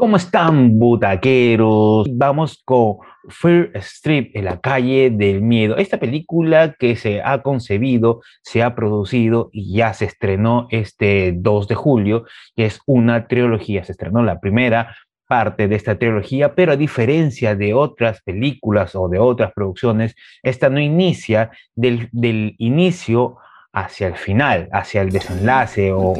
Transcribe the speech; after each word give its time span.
¿Cómo 0.00 0.16
están, 0.16 0.78
butaqueros? 0.78 2.08
Vamos 2.10 2.62
con 2.64 2.96
Fear 3.28 3.70
Street, 3.74 4.30
en 4.32 4.46
la 4.46 4.58
calle 4.58 5.10
del 5.10 5.42
miedo. 5.42 5.76
Esta 5.76 6.00
película 6.00 6.74
que 6.78 6.96
se 6.96 7.20
ha 7.20 7.42
concebido, 7.42 8.22
se 8.40 8.62
ha 8.62 8.74
producido 8.74 9.50
y 9.52 9.74
ya 9.74 9.92
se 9.92 10.06
estrenó 10.06 10.68
este 10.70 11.34
2 11.36 11.68
de 11.68 11.74
julio, 11.74 12.24
que 12.56 12.64
es 12.64 12.80
una 12.86 13.28
trilogía. 13.28 13.84
Se 13.84 13.92
estrenó 13.92 14.22
la 14.22 14.40
primera 14.40 14.96
parte 15.28 15.68
de 15.68 15.76
esta 15.76 15.98
trilogía, 15.98 16.54
pero 16.54 16.72
a 16.72 16.76
diferencia 16.76 17.54
de 17.54 17.74
otras 17.74 18.22
películas 18.22 18.94
o 18.94 19.06
de 19.10 19.18
otras 19.18 19.52
producciones, 19.52 20.14
esta 20.42 20.70
no 20.70 20.80
inicia 20.80 21.50
del, 21.74 22.08
del 22.10 22.54
inicio 22.56 23.36
hacia 23.72 24.08
el 24.08 24.16
final, 24.16 24.68
hacia 24.72 25.02
el 25.02 25.10
desenlace 25.10 25.92
o, 25.92 26.14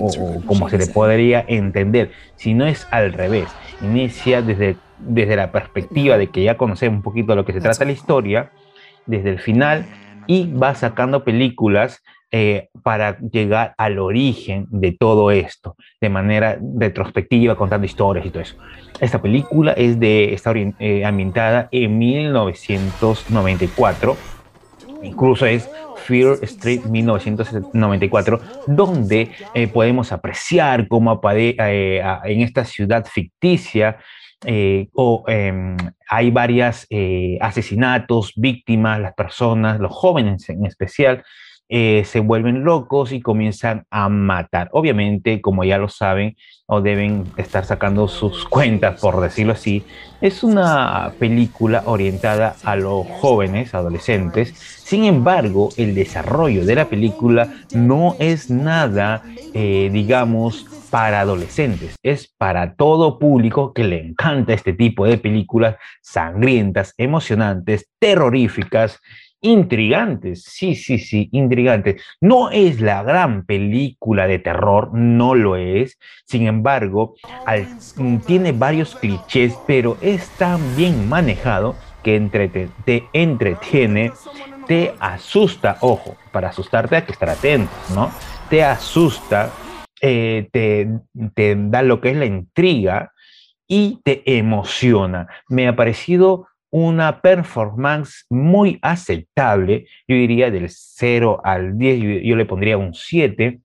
como 0.47 0.69
se 0.69 0.79
le 0.79 0.87
podría 0.87 1.45
entender, 1.49 2.13
si 2.37 2.55
no 2.55 2.67
es 2.67 2.87
al 2.91 3.13
revés, 3.13 3.49
inicia 3.83 4.43
desde, 4.43 4.77
desde 4.99 5.37
la 5.37 5.51
perspectiva 5.51 6.17
de 6.17 6.29
que 6.29 6.45
ya 6.45 6.57
conocemos 6.57 6.99
un 6.99 7.03
poquito 7.03 7.33
de 7.33 7.37
lo 7.37 7.45
que 7.45 7.53
se 7.53 7.61
trata 7.61 7.85
la 7.85 7.93
historia, 7.93 8.53
desde 9.07 9.31
el 9.31 9.41
final, 9.41 9.87
y 10.27 10.53
va 10.53 10.75
sacando 10.75 11.25
películas 11.25 12.03
eh, 12.33 12.69
para 12.85 13.19
llegar 13.19 13.75
al 13.77 13.99
origen 13.99 14.69
de 14.71 14.93
todo 14.93 15.33
esto, 15.33 15.75
de 16.01 16.09
manera 16.09 16.61
retrospectiva, 16.79 17.57
contando 17.57 17.85
historias 17.85 18.25
y 18.25 18.31
todo 18.31 18.45
eso. 18.45 18.55
Esta 19.01 19.21
película 19.21 19.73
es 19.73 19.99
de, 19.99 20.33
está 20.33 20.53
eh, 20.55 21.05
ambientada 21.05 21.69
en 21.73 21.99
1994, 21.99 24.17
incluso 25.03 25.47
es 25.47 25.69
Fear 25.97 26.39
Street 26.43 26.85
1994, 26.85 28.41
donde 28.67 29.31
eh, 29.55 29.69
podemos 29.69 30.13
apreciar 30.13 30.89
cómo 30.89 31.21
eh, 31.33 32.03
en 32.25 32.41
esta 32.41 32.65
ciudad 32.65 33.07
ficticia 33.07 33.99
eh, 34.45 34.89
o, 34.95 35.25
em, 35.27 35.77
hay 36.09 36.31
varios 36.31 36.87
asesinatos, 37.41 38.33
víctimas, 38.37 39.01
las 39.01 39.15
personas, 39.15 39.79
los 39.79 39.93
jóvenes 39.93 40.49
en 40.49 40.65
especial, 40.67 41.23
eh, 41.73 42.03
se 42.05 42.19
vuelven 42.19 42.65
locos 42.65 43.13
y 43.13 43.21
comienzan 43.21 43.87
a 43.91 44.09
matar. 44.09 44.69
Obviamente, 44.73 45.41
como 45.41 45.63
ya 45.63 45.79
lo 45.79 45.89
saben 45.89 46.37
o 46.67 46.81
deben 46.81 47.27
estar 47.37 47.65
sacando 47.65 48.09
sus 48.09 48.45
cuentas, 48.45 49.01
por 49.01 49.21
decirlo 49.21 49.53
así, 49.53 49.85
es 50.21 50.43
una 50.43 51.13
película 51.21 51.85
orientada 51.87 52.57
a 52.65 52.75
los 52.75 53.07
jóvenes, 53.07 53.73
adolescentes. 53.73 54.53
Sin 54.59 55.05
embargo, 55.05 55.69
el 55.77 55.95
desarrollo 55.95 56.65
de 56.65 56.75
la 56.75 56.89
película 56.89 57.55
no 57.73 58.17
es 58.19 58.51
nada, 58.51 59.23
eh, 59.55 59.91
digamos, 59.93 60.67
para 60.91 61.21
adolescentes, 61.21 61.95
es 62.03 62.35
para 62.37 62.75
todo 62.75 63.21
público 63.21 63.73
que 63.73 63.85
le 63.85 64.05
encanta 64.05 64.55
este 64.55 64.73
tipo 64.73 65.07
de 65.07 65.19
películas 65.19 65.77
sangrientas, 66.03 66.95
emocionantes, 66.99 67.89
terroríficas 68.01 68.99
intrigantes, 69.41 70.45
sí, 70.45 70.75
sí, 70.75 70.99
sí, 70.99 71.29
intrigantes. 71.33 72.03
No 72.21 72.51
es 72.51 72.81
la 72.81 73.03
gran 73.03 73.45
película 73.45 74.27
de 74.27 74.39
terror, 74.39 74.91
no 74.93 75.35
lo 75.35 75.57
es. 75.57 75.99
Sin 76.27 76.47
embargo, 76.47 77.15
mm, 77.97 78.19
tiene 78.19 78.53
varios 78.53 78.95
clichés, 78.97 79.57
pero 79.67 79.97
es 80.01 80.29
tan 80.31 80.61
bien 80.77 81.09
manejado 81.09 81.77
que 82.03 82.21
te 82.85 83.05
entretiene, 83.13 84.13
te 84.67 84.95
asusta, 85.01 85.77
ojo, 85.81 86.17
para 86.33 86.49
asustarte 86.49 86.97
hay 86.97 87.03
que 87.03 87.13
estar 87.13 87.29
atento, 87.29 87.71
¿no? 87.95 88.11
Te 88.49 88.65
asusta, 88.65 89.51
eh, 90.01 90.49
te, 90.53 90.89
te 91.35 91.57
da 91.57 91.83
lo 91.83 92.01
que 92.01 92.11
es 92.11 92.17
la 92.17 92.25
intriga 92.25 93.13
y 93.67 94.01
te 94.03 94.23
emociona. 94.39 95.29
Me 95.49 95.69
ha 95.69 95.77
parecido 95.77 96.49
una 96.71 97.21
performance 97.21 98.25
muy 98.31 98.79
aceptable, 98.83 99.87
yo 100.07 100.17
diría 100.17 100.51
del 100.51 100.69
0 100.69 101.41
al 101.45 101.77
10, 101.77 102.25
yo, 102.25 102.37
le 102.37 102.47
pondría 102.47 102.79
un 102.79 102.95
7, 102.95 103.61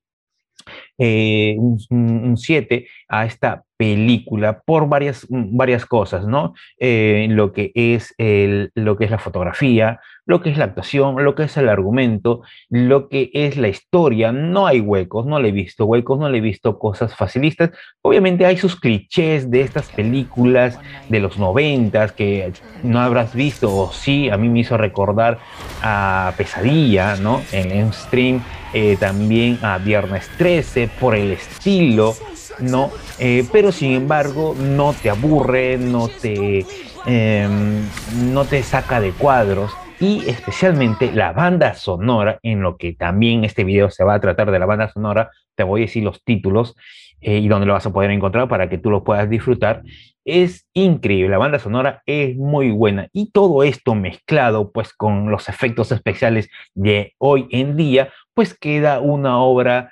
eh, 0.97 1.55
un 1.57 2.37
7 2.37 2.87
a 3.07 3.25
esta 3.25 3.63
película 3.77 4.61
por 4.65 4.87
varias, 4.87 5.25
varias 5.29 5.85
cosas, 5.85 6.25
¿no? 6.25 6.53
Eh, 6.79 7.27
lo, 7.29 7.51
que 7.51 7.71
es 7.75 8.13
lo 8.17 8.97
que 8.97 9.05
es 9.05 9.11
la 9.11 9.19
fotografía, 9.19 9.99
lo 10.25 10.41
que 10.41 10.49
es 10.49 10.57
la 10.57 10.65
actuación, 10.65 11.23
lo 11.23 11.35
que 11.35 11.43
es 11.43 11.57
el 11.57 11.69
argumento, 11.69 12.41
lo 12.69 13.09
que 13.09 13.29
es 13.33 13.57
la 13.57 13.67
historia. 13.67 14.31
No 14.31 14.65
hay 14.65 14.79
huecos, 14.79 15.25
no 15.25 15.39
le 15.39 15.49
he 15.49 15.51
visto 15.51 15.85
huecos, 15.85 16.19
no 16.19 16.29
le 16.29 16.39
he 16.39 16.41
visto 16.41 16.79
cosas 16.79 17.15
facilistas. 17.15 17.71
Obviamente 18.01 18.45
hay 18.45 18.57
sus 18.57 18.79
clichés 18.79 19.51
de 19.51 19.61
estas 19.61 19.89
películas 19.89 20.79
de 21.09 21.19
los 21.19 21.37
noventas 21.37 22.11
que 22.11 22.53
no 22.83 22.99
habrás 23.01 23.35
visto, 23.35 23.75
o 23.75 23.91
sí, 23.91 24.29
a 24.29 24.37
mí 24.37 24.49
me 24.49 24.59
hizo 24.59 24.77
recordar 24.77 25.37
a 25.81 26.33
Pesadilla, 26.37 27.17
¿no? 27.17 27.41
En, 27.51 27.71
en 27.71 27.93
stream, 27.93 28.41
eh, 28.73 28.97
también 28.99 29.57
a 29.61 29.77
Viernes 29.77 30.29
13, 30.37 30.84
por 30.87 31.15
el 31.15 31.31
estilo 31.31 32.15
¿no? 32.59 32.91
Eh, 33.19 33.45
pero 33.51 33.71
sin 33.71 33.93
embargo 33.93 34.55
no 34.57 34.93
te 34.93 35.09
aburre, 35.09 35.77
no 35.77 36.07
te, 36.07 36.65
em, 37.05 37.83
no 38.31 38.45
te 38.45 38.63
saca 38.63 38.99
de 38.99 39.11
cuadros 39.11 39.71
y 39.99 40.27
especialmente 40.27 41.11
la 41.11 41.31
banda 41.31 41.73
sonora, 41.73 42.39
en 42.43 42.61
lo 42.61 42.77
que 42.77 42.93
también 42.93 43.45
este 43.45 43.63
video 43.63 43.89
se 43.89 44.03
va 44.03 44.15
a 44.15 44.19
tratar 44.19 44.51
de 44.51 44.59
la 44.59 44.65
banda 44.65 44.91
sonora, 44.91 45.31
te 45.55 45.63
voy 45.63 45.81
a 45.81 45.85
decir 45.85 46.03
los 46.03 46.23
títulos 46.23 46.75
eh, 47.21 47.37
y 47.37 47.47
dónde 47.47 47.65
lo 47.65 47.73
vas 47.73 47.85
a 47.85 47.93
poder 47.93 48.11
encontrar 48.11 48.49
para 48.49 48.69
que 48.69 48.77
tú 48.77 48.89
lo 48.89 49.03
puedas 49.03 49.29
disfrutar. 49.29 49.83
Es 50.25 50.67
increíble, 50.73 51.29
la 51.29 51.37
banda 51.37 51.59
sonora 51.59 52.01
es 52.05 52.35
muy 52.35 52.71
buena 52.71 53.09
y 53.13 53.31
todo 53.31 53.63
esto 53.63 53.95
mezclado 53.95 54.71
pues 54.71 54.91
con 54.91 55.29
los 55.31 55.47
efectos 55.49 55.91
especiales 55.91 56.49
de 56.73 57.13
hoy 57.19 57.47
en 57.51 57.77
día, 57.77 58.09
pues 58.33 58.57
queda 58.57 58.99
una 58.99 59.37
obra 59.37 59.91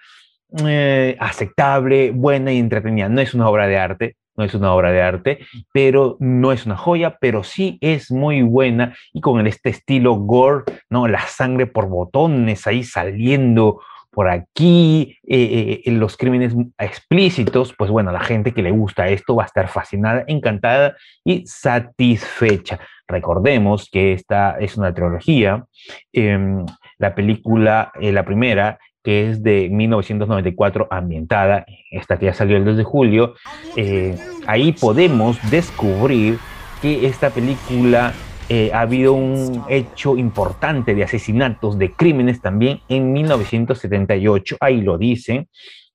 eh, 0.65 1.15
aceptable, 1.19 2.11
buena 2.11 2.51
y 2.51 2.59
entretenida. 2.59 3.09
No 3.09 3.21
es 3.21 3.33
una 3.33 3.49
obra 3.49 3.67
de 3.67 3.77
arte, 3.77 4.15
no 4.35 4.43
es 4.43 4.53
una 4.53 4.73
obra 4.73 4.91
de 4.91 5.01
arte, 5.01 5.39
pero 5.73 6.17
no 6.19 6.51
es 6.51 6.65
una 6.65 6.77
joya, 6.77 7.17
pero 7.19 7.43
sí 7.43 7.77
es 7.81 8.11
muy 8.11 8.41
buena 8.41 8.95
y 9.13 9.21
con 9.21 9.45
este 9.47 9.69
estilo 9.69 10.15
gore, 10.15 10.63
¿no? 10.89 11.07
La 11.07 11.21
sangre 11.21 11.67
por 11.67 11.87
botones 11.87 12.67
ahí 12.67 12.83
saliendo 12.83 13.81
por 14.11 14.29
aquí, 14.29 15.17
eh, 15.27 15.81
eh, 15.85 15.91
los 15.91 16.17
crímenes 16.17 16.53
explícitos, 16.77 17.73
pues 17.75 17.89
bueno, 17.89 18.11
la 18.11 18.19
gente 18.19 18.53
que 18.53 18.61
le 18.61 18.69
gusta 18.69 19.07
esto 19.07 19.35
va 19.35 19.43
a 19.43 19.47
estar 19.47 19.67
fascinada, 19.69 20.23
encantada 20.27 20.95
y 21.23 21.47
satisfecha. 21.47 22.79
Recordemos 23.07 23.89
que 23.91 24.13
esta 24.13 24.57
es 24.59 24.77
una 24.77 24.93
trilogía. 24.93 25.65
Em, 26.11 26.63
la 26.99 27.15
película, 27.15 27.91
la 27.99 28.23
primera, 28.23 28.77
que 29.03 29.29
es 29.29 29.43
de 29.43 29.69
1994, 29.69 30.87
ambientada, 30.89 31.65
esta 31.91 32.17
que 32.17 32.27
ya 32.27 32.33
salió 32.33 32.57
el 32.57 32.65
2 32.65 32.77
de 32.77 32.83
julio, 32.83 33.35
eh, 33.75 34.17
ahí 34.47 34.71
podemos 34.71 35.37
descubrir 35.51 36.39
que 36.81 37.05
esta 37.05 37.29
película 37.29 38.13
eh, 38.49 38.71
ha 38.73 38.81
habido 38.81 39.13
un 39.13 39.63
hecho 39.69 40.17
importante 40.17 40.95
de 40.95 41.03
asesinatos, 41.03 41.77
de 41.77 41.91
crímenes 41.91 42.41
también 42.41 42.79
en 42.89 43.13
1978, 43.13 44.57
ahí 44.59 44.81
lo 44.81 44.97
dice, 44.97 45.47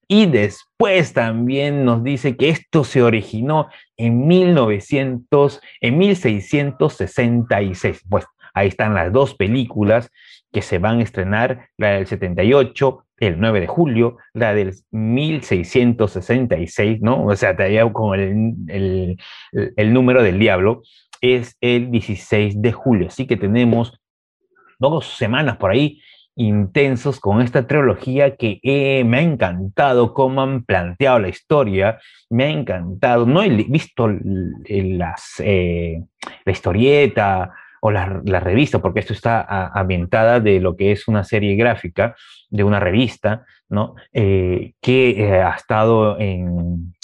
y 0.08 0.26
después 0.26 1.12
también 1.12 1.84
nos 1.84 2.02
dice 2.02 2.36
que 2.36 2.48
esto 2.48 2.82
se 2.84 3.02
originó 3.02 3.68
en 3.98 4.26
1900, 4.26 5.60
en 5.82 5.98
1666. 5.98 8.04
Pues 8.08 8.24
ahí 8.54 8.68
están 8.68 8.94
las 8.94 9.12
dos 9.12 9.34
películas 9.34 10.10
que 10.52 10.62
se 10.62 10.78
van 10.78 11.00
a 11.00 11.02
estrenar, 11.02 11.68
la 11.76 11.88
del 11.90 12.06
78, 12.06 13.04
el 13.18 13.40
9 13.40 13.60
de 13.60 13.66
julio, 13.66 14.16
la 14.32 14.54
del 14.54 14.74
1666, 14.90 17.02
¿no? 17.02 17.24
O 17.24 17.36
sea, 17.36 17.54
te 17.56 17.78
como 17.92 18.14
el, 18.14 18.54
el, 18.68 19.18
el, 19.76 19.92
número 19.92 20.22
del 20.22 20.38
diablo, 20.38 20.82
es 21.20 21.56
el 21.60 21.90
16 21.90 22.62
de 22.62 22.72
julio. 22.72 23.08
Así 23.08 23.26
que 23.26 23.36
tenemos 23.36 24.00
dos 24.78 25.06
semanas 25.06 25.56
por 25.56 25.72
ahí 25.72 26.00
intensos 26.38 27.18
con 27.18 27.42
esta 27.42 27.66
trilogía 27.66 28.36
que 28.36 28.60
me 29.04 29.18
ha 29.18 29.22
encantado 29.22 30.14
cómo 30.14 30.40
han 30.40 30.64
planteado 30.64 31.18
la 31.18 31.28
historia, 31.28 31.98
me 32.30 32.44
ha 32.44 32.48
encantado, 32.48 33.26
no 33.26 33.42
he 33.42 33.48
visto 33.48 34.08
las, 34.08 35.34
eh, 35.40 36.04
la 36.44 36.52
historieta, 36.52 37.52
o 37.80 37.90
la, 37.90 38.40
revista, 38.40 38.80
porque 38.80 39.00
esto 39.00 39.12
está 39.12 39.68
ambientada 39.72 40.40
de 40.40 40.60
lo 40.60 40.76
que 40.76 40.92
es 40.92 41.08
una 41.08 41.24
serie 41.24 41.56
gráfica 41.56 42.14
de 42.50 42.64
una 42.64 42.80
revista, 42.80 43.44
¿no? 43.68 43.94
Eh, 44.12 44.72
que 44.80 45.10
eh, 45.10 45.42
ha 45.42 45.54
estado 45.54 46.18
en, 46.18 46.94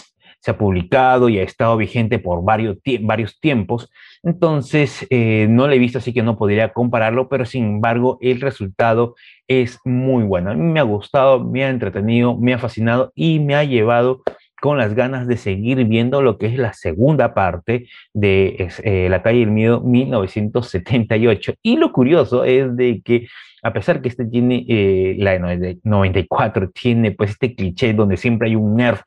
se 0.44 0.50
ha 0.50 0.58
publicado 0.58 1.30
y 1.30 1.38
ha 1.38 1.42
estado 1.42 1.74
vigente 1.78 2.18
por 2.18 2.44
varios, 2.44 2.76
varios 3.00 3.40
tiempos. 3.40 3.90
Entonces, 4.22 5.06
eh, 5.08 5.46
no 5.48 5.66
lo 5.66 5.72
he 5.72 5.78
visto, 5.78 5.96
así 5.96 6.12
que 6.12 6.22
no 6.22 6.36
podría 6.36 6.74
compararlo, 6.74 7.30
pero 7.30 7.46
sin 7.46 7.64
embargo, 7.64 8.18
el 8.20 8.42
resultado 8.42 9.14
es 9.48 9.78
muy 9.86 10.22
bueno. 10.22 10.50
A 10.50 10.54
mí 10.54 10.60
me 10.60 10.80
ha 10.80 10.82
gustado, 10.82 11.42
me 11.42 11.64
ha 11.64 11.70
entretenido, 11.70 12.36
me 12.36 12.52
ha 12.52 12.58
fascinado 12.58 13.10
y 13.14 13.40
me 13.40 13.54
ha 13.54 13.64
llevado 13.64 14.22
con 14.64 14.78
las 14.78 14.94
ganas 14.94 15.26
de 15.26 15.36
seguir 15.36 15.84
viendo 15.84 16.22
lo 16.22 16.38
que 16.38 16.46
es 16.46 16.56
la 16.56 16.72
segunda 16.72 17.34
parte 17.34 17.86
de 18.14 18.70
eh, 18.82 19.08
La 19.10 19.22
calle 19.22 19.40
del 19.40 19.50
miedo 19.50 19.82
1978. 19.82 21.56
Y 21.62 21.76
lo 21.76 21.92
curioso 21.92 22.44
es 22.44 22.74
de 22.74 23.02
que 23.04 23.26
a 23.62 23.74
pesar 23.74 24.00
que 24.00 24.08
este 24.08 24.24
tiene, 24.24 24.64
eh, 24.66 25.16
la 25.18 25.32
de 25.32 25.80
94, 25.84 26.70
tiene 26.70 27.12
pues 27.12 27.32
este 27.32 27.54
cliché 27.54 27.92
donde 27.92 28.16
siempre 28.16 28.48
hay 28.48 28.56
un 28.56 28.74
nerd 28.76 29.00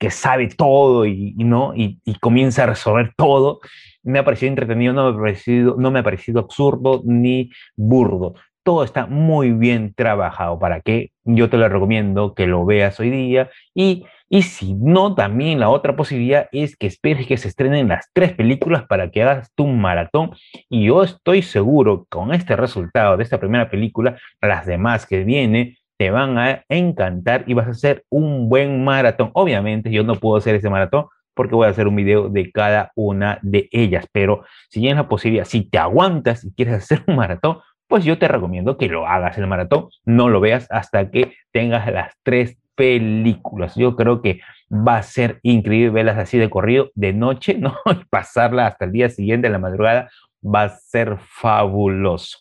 que 0.00 0.10
sabe 0.10 0.48
todo 0.48 1.06
y, 1.06 1.32
¿no? 1.36 1.74
Y, 1.76 2.00
comienza 2.20 2.64
a 2.64 2.66
resolver 2.66 3.12
todo, 3.16 3.60
me 4.02 4.18
ha 4.18 4.24
parecido 4.24 4.48
entretenido, 4.48 4.94
no 4.94 5.12
me 5.12 5.16
ha 5.16 5.20
parecido, 5.20 5.76
no 5.78 5.92
me 5.92 6.00
ha 6.00 6.02
parecido 6.02 6.40
absurdo 6.40 7.02
ni 7.04 7.50
burdo. 7.76 8.34
Todo 8.64 8.82
está 8.82 9.06
muy 9.06 9.52
bien 9.52 9.94
trabajado. 9.94 10.58
¿Para 10.58 10.80
que 10.80 11.12
Yo 11.22 11.48
te 11.48 11.56
lo 11.56 11.68
recomiendo 11.68 12.34
que 12.34 12.48
lo 12.48 12.64
veas 12.64 12.98
hoy 12.98 13.10
día 13.10 13.48
y 13.76 14.04
y 14.34 14.42
si 14.42 14.74
no, 14.74 15.14
también 15.14 15.60
la 15.60 15.68
otra 15.68 15.94
posibilidad 15.94 16.48
es 16.50 16.76
que 16.76 16.88
esperes 16.88 17.28
que 17.28 17.36
se 17.36 17.46
estrenen 17.46 17.86
las 17.86 18.10
tres 18.12 18.32
películas 18.32 18.82
para 18.84 19.08
que 19.12 19.22
hagas 19.22 19.52
tu 19.54 19.68
maratón. 19.68 20.32
Y 20.68 20.86
yo 20.86 21.04
estoy 21.04 21.40
seguro 21.40 22.04
con 22.10 22.34
este 22.34 22.56
resultado 22.56 23.16
de 23.16 23.22
esta 23.22 23.38
primera 23.38 23.70
película, 23.70 24.18
las 24.42 24.66
demás 24.66 25.06
que 25.06 25.22
vienen 25.22 25.76
te 25.96 26.10
van 26.10 26.36
a 26.36 26.64
encantar 26.68 27.44
y 27.46 27.54
vas 27.54 27.68
a 27.68 27.70
hacer 27.70 28.04
un 28.08 28.48
buen 28.48 28.82
maratón. 28.82 29.30
Obviamente 29.34 29.92
yo 29.92 30.02
no 30.02 30.16
puedo 30.16 30.36
hacer 30.36 30.56
ese 30.56 30.68
maratón 30.68 31.06
porque 31.34 31.54
voy 31.54 31.68
a 31.68 31.70
hacer 31.70 31.86
un 31.86 31.94
video 31.94 32.28
de 32.28 32.50
cada 32.50 32.90
una 32.96 33.38
de 33.40 33.68
ellas, 33.70 34.08
pero 34.10 34.42
si 34.68 34.80
tienes 34.80 34.96
la 34.96 35.08
posibilidad, 35.08 35.44
si 35.44 35.62
te 35.62 35.78
aguantas 35.78 36.44
y 36.44 36.52
quieres 36.52 36.74
hacer 36.74 37.04
un 37.06 37.14
maratón, 37.14 37.58
pues 37.86 38.04
yo 38.04 38.18
te 38.18 38.26
recomiendo 38.26 38.78
que 38.78 38.88
lo 38.88 39.06
hagas 39.06 39.38
el 39.38 39.46
maratón, 39.46 39.90
no 40.04 40.28
lo 40.28 40.40
veas 40.40 40.66
hasta 40.72 41.08
que 41.12 41.34
tengas 41.52 41.86
las 41.92 42.16
tres 42.24 42.58
películas. 42.74 43.74
Yo 43.76 43.96
creo 43.96 44.22
que 44.22 44.40
va 44.70 44.98
a 44.98 45.02
ser 45.02 45.40
increíble 45.42 45.90
verlas 45.90 46.18
así 46.18 46.38
de 46.38 46.50
corrido 46.50 46.90
de 46.94 47.12
noche, 47.12 47.54
¿no? 47.58 47.76
Y 47.86 48.04
pasarla 48.06 48.66
hasta 48.66 48.84
el 48.84 48.92
día 48.92 49.08
siguiente, 49.08 49.46
en 49.46 49.52
la 49.52 49.58
madrugada, 49.58 50.10
va 50.42 50.64
a 50.64 50.68
ser 50.68 51.18
fabuloso. 51.18 52.38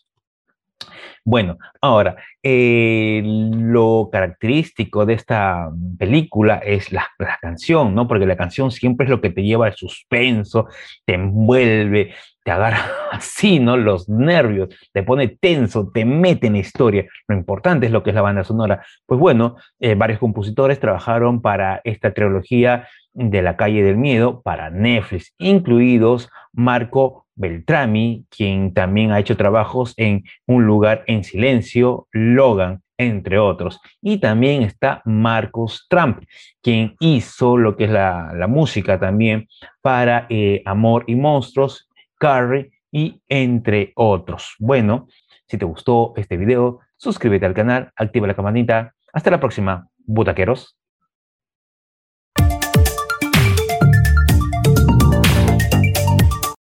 Bueno, 1.25 1.57
ahora, 1.79 2.17
lo 2.43 4.09
característico 4.11 5.05
de 5.05 5.13
esta 5.13 5.71
película 5.97 6.57
es 6.57 6.91
la, 6.91 7.07
la, 7.17 7.37
canción, 7.41 7.95
¿no? 7.95 8.09
Porque 8.09 8.25
la 8.25 8.35
canción 8.35 8.71
siempre 8.71 9.05
es 9.05 9.09
lo 9.09 9.21
que 9.21 9.29
te 9.29 9.41
lleva 9.41 9.67
al 9.67 9.75
suspenso, 9.75 10.67
te 11.05 11.13
envuelve, 11.13 12.13
te 12.43 12.51
agarra 12.51 12.85
así, 13.11 13.59
¿no? 13.59 13.77
Los 13.77 14.09
nervios, 14.09 14.69
te 14.91 15.03
pone 15.03 15.27
tenso, 15.27 15.89
te 15.91 16.05
mete 16.05 16.47
en 16.47 16.55
historia. 16.55 17.05
Lo 17.27 17.35
importante 17.35 17.85
es 17.85 17.91
lo 17.91 18.03
que 18.03 18.11
es 18.11 18.15
la 18.15 18.21
banda 18.21 18.43
sonora. 18.43 18.85
Pues 19.05 19.19
bueno, 19.19 19.55
eh, 19.79 19.95
varios 19.95 20.19
compositores 20.19 20.79
trabajaron 20.79 21.41
para 21.41 21.81
esta 21.83 22.13
trilogía 22.13 22.87
de 23.13 23.41
La 23.43 23.55
calle 23.57 23.83
del 23.83 23.97
miedo 23.97 24.41
para 24.41 24.71
Netflix, 24.71 25.35
incluidos 25.37 26.29
Marco 26.51 27.27
Beltrami, 27.35 28.25
quien 28.29 28.73
también 28.73 29.11
ha 29.11 29.19
hecho 29.19 29.37
trabajos 29.37 29.93
en 29.97 30.23
Un 30.47 30.65
lugar 30.65 31.03
en 31.07 31.23
silencio, 31.23 32.07
Logan, 32.11 32.81
entre 32.97 33.39
otros. 33.39 33.79
Y 34.01 34.17
también 34.17 34.63
está 34.63 35.01
Marcos 35.05 35.85
Trump, 35.89 36.23
quien 36.61 36.95
hizo 36.99 37.57
lo 37.57 37.75
que 37.75 37.85
es 37.85 37.91
la, 37.91 38.47
música 38.47 38.99
también 38.99 39.47
para 39.81 40.25
eh, 40.29 40.61
Amor 40.65 41.03
y 41.07 41.15
Monstruos 41.15 41.89
Carrie 42.23 42.71
y 42.89 43.21
entre 43.27 43.91
otros. 43.95 44.55
Bueno, 44.57 45.07
si 45.45 45.57
te 45.57 45.65
gustó 45.65 46.13
este 46.15 46.37
video, 46.37 46.79
suscríbete 46.95 47.45
al 47.45 47.53
canal, 47.53 47.91
activa 47.97 48.27
la 48.27 48.33
campanita. 48.33 48.93
Hasta 49.11 49.29
la 49.29 49.41
próxima, 49.41 49.89
butaqueros. 50.05 50.77